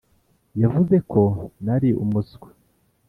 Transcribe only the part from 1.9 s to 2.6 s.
umuswa,